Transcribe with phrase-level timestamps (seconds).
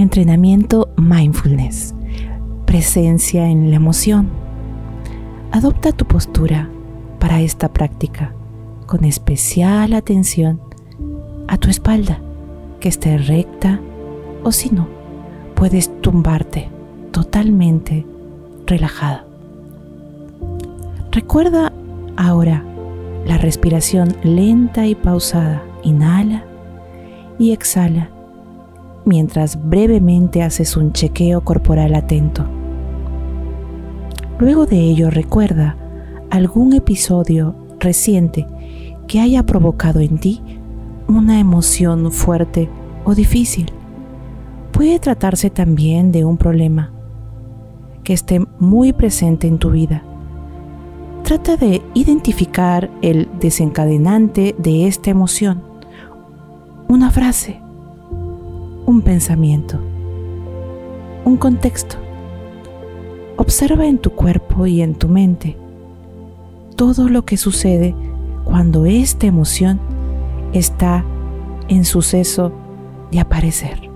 [0.00, 1.94] Entrenamiento Mindfulness.
[2.64, 4.30] Presencia en la emoción.
[5.52, 6.70] Adopta tu postura
[7.18, 8.34] para esta práctica
[8.86, 10.58] con especial atención
[11.48, 12.18] a tu espalda,
[12.80, 13.78] que esté recta
[14.42, 14.88] o si no,
[15.54, 16.70] puedes tumbarte
[17.12, 18.06] totalmente
[18.66, 19.26] relajada.
[21.12, 21.74] Recuerda
[22.16, 22.64] ahora
[23.26, 25.62] la respiración lenta y pausada.
[25.82, 26.46] Inhala
[27.38, 28.08] y exhala
[29.04, 32.44] mientras brevemente haces un chequeo corporal atento.
[34.38, 35.76] Luego de ello recuerda
[36.30, 38.46] algún episodio reciente
[39.06, 40.40] que haya provocado en ti
[41.08, 42.70] una emoción fuerte
[43.04, 43.72] o difícil.
[44.72, 46.92] Puede tratarse también de un problema
[48.04, 50.02] que esté muy presente en tu vida.
[51.24, 55.62] Trata de identificar el desencadenante de esta emoción.
[56.88, 57.60] Una frase,
[58.90, 59.78] un pensamiento,
[61.24, 61.94] un contexto.
[63.36, 65.56] Observa en tu cuerpo y en tu mente
[66.74, 67.94] todo lo que sucede
[68.44, 69.78] cuando esta emoción
[70.52, 71.04] está
[71.68, 72.50] en suceso
[73.12, 73.88] de aparecer.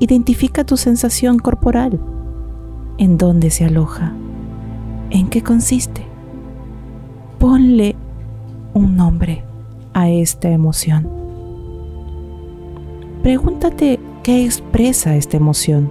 [0.00, 1.98] Identifica tu sensación corporal,
[2.98, 4.12] en dónde se aloja,
[5.08, 6.02] en qué consiste.
[7.38, 7.96] Ponle
[8.74, 9.44] un nombre
[9.94, 11.25] a esta emoción.
[13.26, 15.90] Pregúntate qué expresa esta emoción,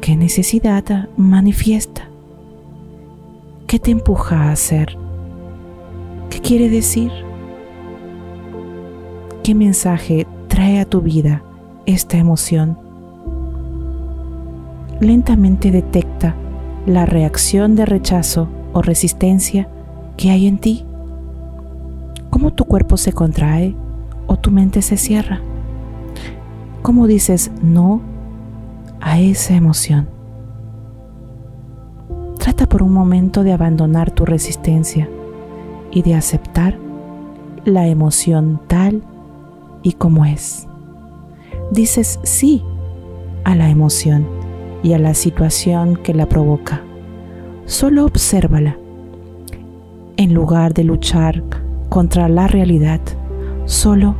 [0.00, 2.08] qué necesidad manifiesta,
[3.66, 4.96] qué te empuja a hacer,
[6.30, 7.10] qué quiere decir,
[9.42, 11.42] qué mensaje trae a tu vida
[11.84, 12.78] esta emoción.
[15.00, 16.36] Lentamente detecta
[16.86, 19.68] la reacción de rechazo o resistencia
[20.16, 20.84] que hay en ti,
[22.30, 23.74] cómo tu cuerpo se contrae
[24.28, 25.40] o tu mente se cierra.
[26.82, 28.00] ¿Cómo dices no
[29.00, 30.08] a esa emoción?
[32.40, 35.08] Trata por un momento de abandonar tu resistencia
[35.92, 36.76] y de aceptar
[37.64, 39.04] la emoción tal
[39.84, 40.66] y como es.
[41.70, 42.64] Dices sí
[43.44, 44.26] a la emoción
[44.82, 46.82] y a la situación que la provoca.
[47.64, 48.76] Solo obsérvala.
[50.16, 51.44] En lugar de luchar
[51.88, 53.00] contra la realidad,
[53.66, 54.16] solo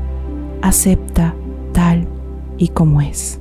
[0.63, 1.35] acepta
[1.73, 2.07] tal
[2.63, 3.41] y como es.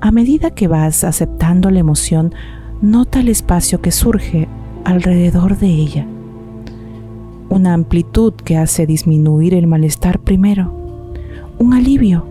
[0.00, 2.32] A medida que vas aceptando la emoción,
[2.80, 4.48] nota el espacio que surge
[4.84, 6.06] alrededor de ella.
[7.50, 10.72] Una amplitud que hace disminuir el malestar primero.
[11.58, 12.24] Un alivio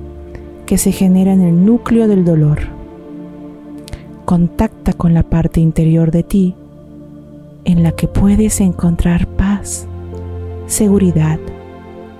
[0.66, 2.62] que se genera en el núcleo del dolor.
[4.26, 6.56] Contacta con la parte interior de ti
[7.64, 9.88] en la que puedes encontrar paz,
[10.66, 11.38] seguridad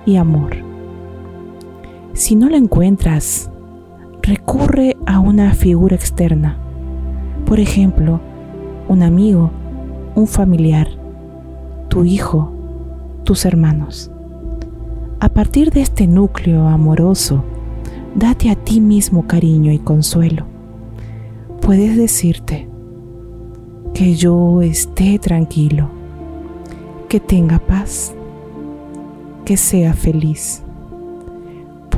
[0.06, 0.67] y amor.
[2.14, 3.50] Si no la encuentras,
[4.22, 6.58] recurre a una figura externa.
[7.46, 8.20] Por ejemplo,
[8.88, 9.50] un amigo,
[10.14, 10.88] un familiar,
[11.88, 12.52] tu hijo,
[13.24, 14.10] tus hermanos.
[15.20, 17.44] A partir de este núcleo amoroso,
[18.14, 20.46] date a ti mismo cariño y consuelo.
[21.60, 22.68] Puedes decirte
[23.94, 25.88] que yo esté tranquilo,
[27.08, 28.14] que tenga paz,
[29.44, 30.62] que sea feliz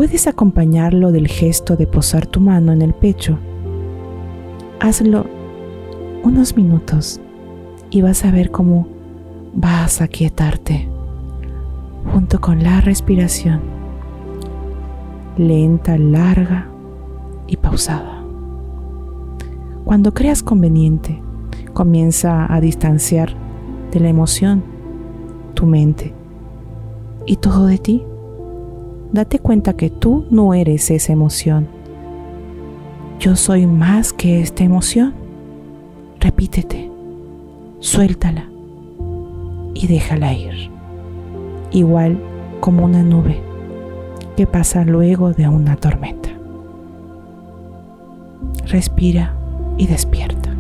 [0.00, 3.38] puedes acompañarlo del gesto de posar tu mano en el pecho.
[4.81, 5.27] Hazlo
[6.22, 7.21] unos minutos
[7.91, 8.88] y vas a ver cómo
[9.53, 10.88] vas a quietarte
[12.15, 13.61] junto con la respiración
[15.37, 16.71] lenta, larga
[17.47, 18.25] y pausada.
[19.84, 21.22] Cuando creas conveniente,
[21.75, 23.34] comienza a distanciar
[23.93, 24.65] de la emoción
[25.53, 26.15] tu mente
[27.27, 28.03] y todo de ti
[29.12, 31.69] date cuenta que tú no eres esa emoción.
[33.19, 35.15] Yo soy más que esta emoción.
[36.21, 36.91] Repítete,
[37.81, 38.49] suéltala
[39.75, 40.70] y déjala ir.
[41.70, 42.20] Igual
[42.61, 43.40] como una nube
[44.37, 46.31] que pasa luego de una tormenta.
[48.67, 49.35] Respira
[49.76, 50.55] y despierta.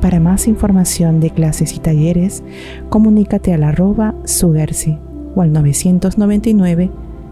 [0.00, 2.42] Para más información de clases y talleres,
[2.90, 4.98] comunícate al arroba sugersi
[5.34, 6.90] o al 999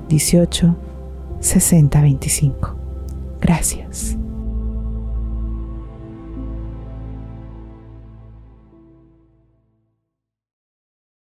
[0.09, 0.75] 18
[1.41, 2.75] 60 25.
[3.41, 4.17] Gracias.